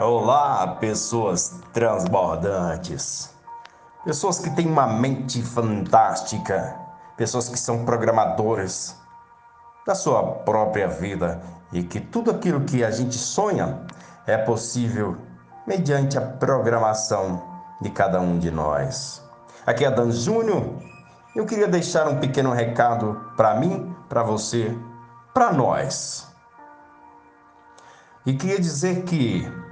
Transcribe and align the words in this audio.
Olá, 0.00 0.76
pessoas 0.80 1.60
transbordantes. 1.72 3.32
Pessoas 4.04 4.40
que 4.40 4.50
têm 4.50 4.66
uma 4.66 4.88
mente 4.88 5.40
fantástica, 5.40 6.76
pessoas 7.16 7.48
que 7.48 7.56
são 7.56 7.84
programadoras 7.84 8.96
da 9.86 9.94
sua 9.94 10.20
própria 10.40 10.88
vida 10.88 11.40
e 11.72 11.84
que 11.84 12.00
tudo 12.00 12.32
aquilo 12.32 12.62
que 12.62 12.82
a 12.82 12.90
gente 12.90 13.16
sonha 13.16 13.86
é 14.26 14.36
possível 14.36 15.16
mediante 15.64 16.18
a 16.18 16.22
programação 16.22 17.40
de 17.80 17.88
cada 17.88 18.20
um 18.20 18.36
de 18.36 18.50
nós. 18.50 19.22
Aqui 19.64 19.84
é 19.84 19.90
Dan 19.92 20.10
Júnior. 20.10 20.74
Eu 21.36 21.46
queria 21.46 21.68
deixar 21.68 22.08
um 22.08 22.18
pequeno 22.18 22.50
recado 22.50 23.30
para 23.36 23.54
mim, 23.54 23.94
para 24.08 24.24
você, 24.24 24.76
para 25.32 25.52
nós. 25.52 26.26
E 28.26 28.34
queria 28.34 28.58
dizer 28.58 29.04
que 29.04 29.63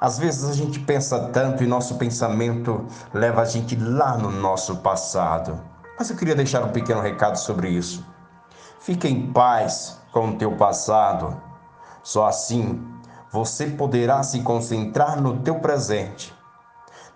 às 0.00 0.18
vezes 0.18 0.44
a 0.48 0.52
gente 0.52 0.78
pensa 0.80 1.28
tanto 1.28 1.64
e 1.64 1.66
nosso 1.66 1.94
pensamento 1.96 2.84
leva 3.14 3.42
a 3.42 3.44
gente 3.44 3.76
lá 3.76 4.16
no 4.16 4.30
nosso 4.30 4.76
passado. 4.76 5.58
Mas 5.98 6.10
eu 6.10 6.16
queria 6.16 6.34
deixar 6.34 6.62
um 6.62 6.68
pequeno 6.68 7.00
recado 7.00 7.36
sobre 7.36 7.70
isso. 7.70 8.04
Fique 8.80 9.08
em 9.08 9.32
paz 9.32 9.98
com 10.12 10.28
o 10.28 10.36
teu 10.36 10.52
passado. 10.56 11.40
Só 12.02 12.26
assim 12.26 12.86
você 13.32 13.66
poderá 13.66 14.22
se 14.22 14.40
concentrar 14.42 15.20
no 15.20 15.38
teu 15.38 15.56
presente. 15.56 16.34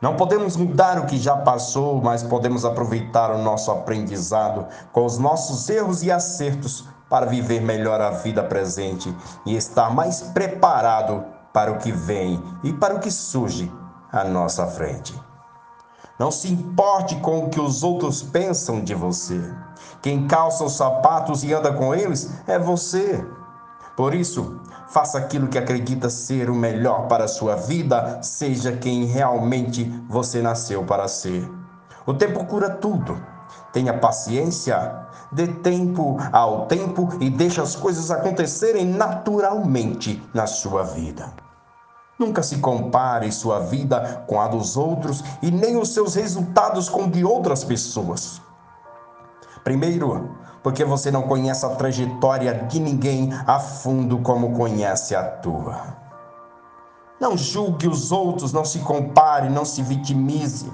Não 0.01 0.17
podemos 0.17 0.57
mudar 0.57 0.99
o 0.99 1.05
que 1.05 1.19
já 1.19 1.37
passou, 1.37 2.01
mas 2.01 2.23
podemos 2.23 2.65
aproveitar 2.65 3.31
o 3.31 3.43
nosso 3.43 3.71
aprendizado 3.71 4.67
com 4.93 5.05
os 5.05 5.19
nossos 5.19 5.69
erros 5.69 6.03
e 6.03 6.11
acertos 6.11 6.89
para 7.11 7.27
viver 7.27 7.61
melhor 7.61 8.01
a 8.01 8.11
vida 8.11 8.43
presente 8.43 9.15
e 9.45 9.55
estar 9.55 9.95
mais 9.95 10.23
preparado 10.23 11.40
para 11.53 11.73
o 11.73 11.79
que 11.79 11.93
vem 11.93 12.43
e 12.63 12.73
para 12.73 12.95
o 12.95 13.01
que 13.01 13.11
surge 13.11 13.71
à 14.13 14.25
nossa 14.25 14.67
frente. 14.67 15.19
Não 16.19 16.31
se 16.31 16.53
importe 16.53 17.17
com 17.17 17.45
o 17.45 17.49
que 17.49 17.61
os 17.61 17.83
outros 17.83 18.23
pensam 18.23 18.83
de 18.83 18.95
você. 18.95 19.41
Quem 20.03 20.27
calça 20.27 20.65
os 20.65 20.77
sapatos 20.77 21.43
e 21.43 21.53
anda 21.53 21.73
com 21.73 21.95
eles 21.95 22.31
é 22.47 22.59
você. 22.59 23.25
Por 23.97 24.15
isso, 24.15 24.61
faça 24.89 25.19
aquilo 25.19 25.49
que 25.49 25.59
acredita 25.59 26.11
ser 26.11 26.51
o 26.51 26.55
melhor 26.55 27.07
para 27.07 27.25
a 27.25 27.29
sua 27.29 27.57
vida, 27.57 28.23
seja 28.23 28.73
quem 28.73 29.05
realmente 29.05 29.85
você 30.09 30.43
nasceu 30.43 30.85
para 30.85 31.09
ser. 31.09 31.51
O 32.07 32.13
tempo 32.13 32.45
cura 32.45 32.69
tudo. 32.69 33.21
Tenha 33.73 33.95
paciência, 33.95 35.07
dê 35.31 35.47
tempo 35.47 36.17
ao 36.33 36.67
tempo 36.67 37.09
e 37.21 37.31
deixe 37.31 37.61
as 37.61 37.77
coisas 37.77 38.11
acontecerem 38.11 38.85
naturalmente 38.85 40.23
na 40.35 40.47
sua 40.47 40.83
vida. 40.83 41.33
Nunca 42.19 42.43
se 42.43 42.59
compare 42.59 43.31
sua 43.33 43.61
vida 43.61 44.25
com 44.27 44.41
a 44.41 44.49
dos 44.49 44.77
outros 44.77 45.25
e 45.41 45.51
nem 45.51 45.77
os 45.77 45.95
seus 45.95 46.15
resultados 46.15 46.89
com 46.89 47.09
de 47.09 47.25
outras 47.25 47.65
pessoas. 47.65 48.43
Primeiro, 49.63 50.37
porque 50.63 50.85
você 50.85 51.11
não 51.11 51.23
conhece 51.23 51.65
a 51.65 51.71
trajetória 51.71 52.53
de 52.69 52.81
ninguém 52.81 53.31
a 53.47 53.59
fundo 53.59 54.19
como 54.19 54.55
conhece 54.55 55.15
a 55.15 55.23
tua. 55.23 55.99
Não 57.21 57.37
julgue 57.37 57.87
os 57.87 58.11
outros, 58.11 58.53
não 58.53 58.65
se 58.65 58.81
compare, 58.81 59.49
não 59.49 59.65
se 59.65 59.83
vitimize. 59.83 60.71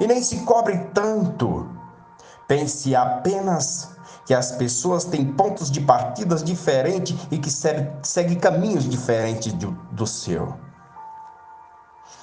E 0.00 0.06
nem 0.06 0.22
se 0.22 0.40
cobre 0.40 0.78
tanto 0.94 1.68
Pense 2.50 2.96
apenas 2.96 3.96
que 4.26 4.34
as 4.34 4.50
pessoas 4.50 5.04
têm 5.04 5.24
pontos 5.24 5.70
de 5.70 5.80
partidas 5.82 6.42
diferentes 6.42 7.16
e 7.30 7.38
que 7.38 7.48
seguem 7.48 7.92
segue 8.02 8.34
caminhos 8.34 8.88
diferentes 8.88 9.52
do, 9.52 9.70
do 9.92 10.04
seu. 10.04 10.58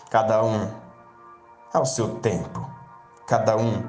Cada 0.09 0.43
um 0.43 0.69
ao 1.73 1.85
seu 1.85 2.15
tempo. 2.15 2.69
Cada 3.25 3.55
um 3.55 3.81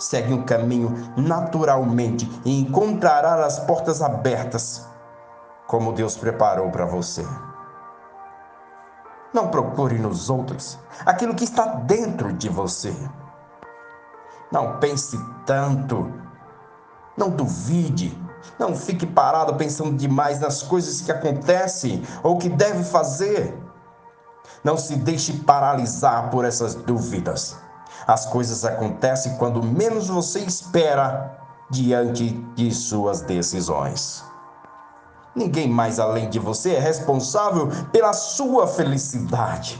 segue 0.00 0.32
um 0.32 0.42
caminho 0.42 1.12
naturalmente 1.16 2.28
e 2.44 2.60
encontrará 2.60 3.46
as 3.46 3.60
portas 3.60 4.02
abertas 4.02 4.84
como 5.68 5.92
Deus 5.92 6.16
preparou 6.16 6.72
para 6.72 6.86
você. 6.86 7.24
Não 9.32 9.46
procure 9.46 9.96
nos 9.96 10.28
outros 10.28 10.76
aquilo 11.06 11.36
que 11.36 11.44
está 11.44 11.66
dentro 11.66 12.32
de 12.32 12.48
você. 12.48 12.92
Não 14.50 14.78
pense 14.78 15.18
tanto. 15.44 16.10
Não 17.16 17.30
duvide. 17.30 18.16
Não 18.58 18.74
fique 18.74 19.06
parado 19.06 19.54
pensando 19.56 19.96
demais 19.96 20.40
nas 20.40 20.62
coisas 20.62 21.00
que 21.00 21.12
acontecem 21.12 22.02
ou 22.22 22.38
que 22.38 22.48
deve 22.48 22.82
fazer. 22.82 23.56
Não 24.64 24.76
se 24.76 24.96
deixe 24.96 25.32
paralisar 25.32 26.30
por 26.30 26.44
essas 26.44 26.74
dúvidas. 26.74 27.56
As 28.06 28.24
coisas 28.26 28.64
acontecem 28.64 29.36
quando 29.36 29.62
menos 29.62 30.08
você 30.08 30.40
espera 30.40 31.36
diante 31.70 32.30
de 32.54 32.72
suas 32.74 33.20
decisões. 33.20 34.24
Ninguém 35.34 35.68
mais 35.68 36.00
além 36.00 36.30
de 36.30 36.38
você 36.38 36.74
é 36.74 36.80
responsável 36.80 37.68
pela 37.92 38.12
sua 38.14 38.66
felicidade. 38.66 39.78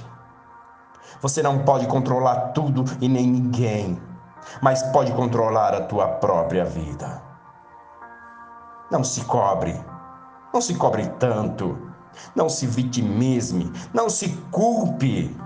Você 1.23 1.43
não 1.43 1.65
pode 1.65 1.87
controlar 1.87 2.53
tudo 2.53 2.85
e 3.01 3.09
nem 3.09 3.27
ninguém 3.27 4.08
mas 4.61 4.83
pode 4.85 5.13
controlar 5.13 5.75
a 5.75 5.83
tua 5.83 6.09
própria 6.09 6.65
vida. 6.65 7.23
Não 8.91 9.05
se 9.05 9.25
cobre, 9.25 9.79
não 10.53 10.61
se 10.61 10.75
cobre 10.75 11.07
tanto, 11.19 11.77
não 12.35 12.49
se 12.49 12.67
vitimize, 12.67 13.71
não 13.93 14.09
se 14.09 14.29
culpe. 14.51 15.37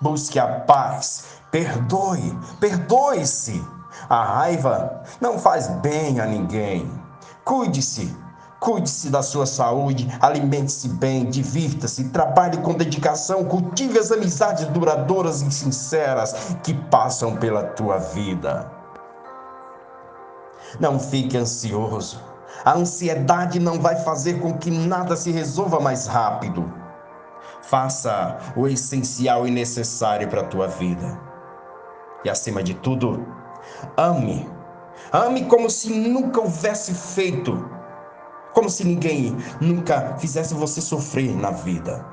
Busque 0.00 0.38
a 0.38 0.60
paz, 0.60 1.40
perdoe, 1.50 2.36
perdoe-se. 2.58 3.64
A 4.08 4.24
raiva 4.24 5.02
não 5.20 5.38
faz 5.38 5.68
bem 5.80 6.18
a 6.18 6.26
ninguém. 6.26 6.90
Cuide-se, 7.44 8.16
Cuide-se 8.62 9.10
da 9.10 9.22
sua 9.22 9.44
saúde, 9.44 10.06
alimente-se 10.20 10.88
bem, 10.88 11.28
divirta-se, 11.28 12.10
trabalhe 12.10 12.58
com 12.58 12.74
dedicação, 12.74 13.44
cultive 13.44 13.98
as 13.98 14.12
amizades 14.12 14.66
duradouras 14.66 15.42
e 15.42 15.50
sinceras 15.50 16.56
que 16.62 16.72
passam 16.72 17.34
pela 17.34 17.64
tua 17.64 17.98
vida. 17.98 18.70
Não 20.78 20.96
fique 21.00 21.36
ansioso. 21.36 22.22
A 22.64 22.74
ansiedade 22.74 23.58
não 23.58 23.80
vai 23.80 23.96
fazer 23.96 24.40
com 24.40 24.56
que 24.56 24.70
nada 24.70 25.16
se 25.16 25.32
resolva 25.32 25.80
mais 25.80 26.06
rápido. 26.06 26.72
Faça 27.62 28.38
o 28.54 28.68
essencial 28.68 29.44
e 29.44 29.50
necessário 29.50 30.28
para 30.28 30.42
a 30.42 30.46
tua 30.46 30.68
vida. 30.68 31.18
E 32.24 32.30
acima 32.30 32.62
de 32.62 32.74
tudo, 32.74 33.26
ame. 33.96 34.48
Ame 35.10 35.46
como 35.46 35.68
se 35.68 35.92
nunca 35.92 36.40
houvesse 36.40 36.94
feito 36.94 37.81
como 38.54 38.68
se 38.68 38.84
ninguém 38.84 39.36
nunca 39.60 40.16
fizesse 40.18 40.54
você 40.54 40.80
sofrer 40.80 41.34
na 41.36 41.50
vida. 41.50 42.04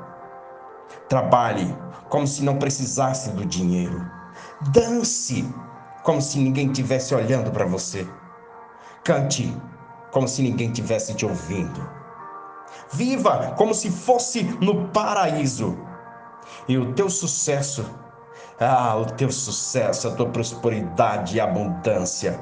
Trabalhe 1.08 1.76
como 2.10 2.26
se 2.26 2.44
não 2.44 2.58
precisasse 2.58 3.32
do 3.32 3.46
dinheiro. 3.46 4.06
Dance 4.72 5.48
como 6.04 6.22
se 6.22 6.40
ninguém 6.40 6.72
tivesse 6.72 7.14
olhando 7.14 7.52
para 7.52 7.66
você. 7.66 8.08
Cante 9.04 9.56
como 10.12 10.28
se 10.28 10.42
ninguém 10.42 10.72
tivesse 10.72 11.14
te 11.14 11.26
ouvindo. 11.26 11.90
Viva 12.94 13.54
como 13.58 13.74
se 13.74 13.90
fosse 13.90 14.44
no 14.62 14.88
paraíso. 14.90 15.78
E 16.68 16.78
o 16.78 16.94
teu 16.94 17.10
sucesso, 17.10 17.86
ah, 18.60 18.96
o 18.96 19.06
teu 19.06 19.32
sucesso, 19.32 20.08
a 20.08 20.12
tua 20.12 20.30
prosperidade 20.30 21.38
e 21.38 21.40
abundância 21.40 22.40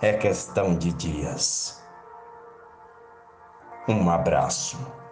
é 0.00 0.12
questão 0.12 0.74
de 0.74 0.92
dias. 0.92 1.83
Um 3.86 4.10
abraço. 4.10 5.03